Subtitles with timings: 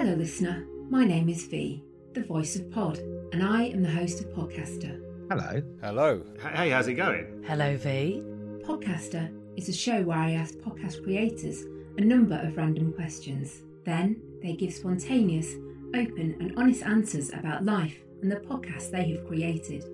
[0.00, 0.66] Hello, listener.
[0.88, 2.96] My name is V, the voice of Pod,
[3.34, 4.98] and I am the host of Podcaster.
[5.28, 5.62] Hello.
[5.82, 6.24] Hello.
[6.40, 7.44] Hey, how's it going?
[7.46, 8.22] Hello, V.
[8.62, 11.64] Podcaster is a show where I ask podcast creators
[11.98, 13.60] a number of random questions.
[13.84, 15.52] Then they give spontaneous,
[15.94, 19.84] open, and honest answers about life and the podcast they have created.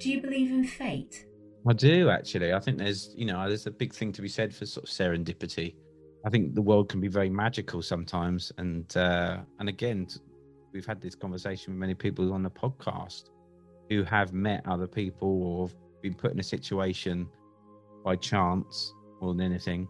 [0.00, 1.24] Do you believe in fate?
[1.66, 2.52] I do actually.
[2.52, 4.90] I think there's, you know, there's a big thing to be said for sort of
[4.90, 5.76] serendipity.
[6.24, 10.06] I think the world can be very magical sometimes, and uh, and again,
[10.72, 13.30] we've had this conversation with many people on the podcast
[13.88, 17.28] who have met other people or have been put in a situation
[18.04, 19.88] by chance more than anything,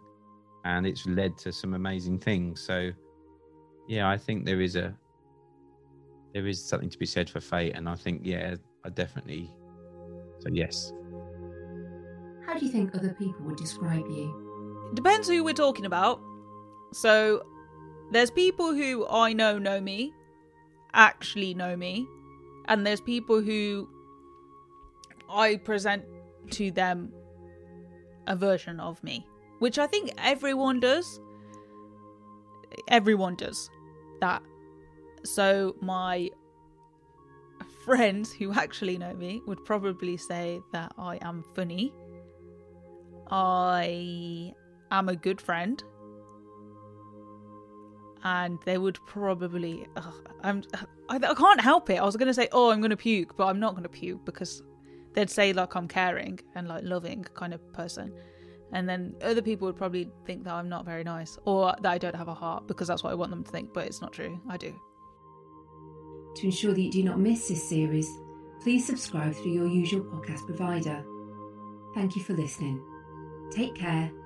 [0.65, 2.61] and it's led to some amazing things.
[2.61, 2.91] So,
[3.87, 4.95] yeah, I think there is a
[6.33, 8.55] there is something to be said for fate, and I think yeah,
[8.85, 9.53] I definitely
[10.41, 10.93] so yes.
[12.47, 14.52] How do you think other people would describe you?
[14.95, 16.21] Depends who we're talking about.
[16.93, 17.45] So,
[18.11, 20.13] there's people who I know know me,
[20.93, 22.07] actually know me,
[22.67, 23.89] and there's people who
[25.31, 26.05] I present
[26.51, 27.13] to them
[28.27, 29.27] a version of me,
[29.61, 31.21] which I think everyone does.
[32.89, 33.71] Everyone does
[34.21, 34.43] that.
[35.25, 36.29] So, my
[37.85, 41.93] friends who actually know me would probably say that I am funny.
[43.31, 44.53] I
[44.99, 45.83] am a good friend.
[48.25, 49.87] And they would probably.
[49.97, 50.63] ugh, I'm.
[51.09, 51.97] I, I can't help it.
[51.97, 53.89] I was going to say, oh, I'm going to puke, but I'm not going to
[53.89, 54.63] puke because
[55.15, 58.13] they'd say, like, I'm caring and, like, loving kind of person.
[58.73, 61.99] And then other people would probably think that I'm not very nice or that I
[61.99, 64.13] don't have a heart because that's what I want them to think, but it's not
[64.13, 64.41] true.
[64.49, 64.75] I do.
[66.37, 68.09] To ensure that you do not miss this series,
[68.63, 71.05] please subscribe through your usual podcast provider.
[71.95, 72.83] Thank you for listening.
[73.51, 74.11] Take care,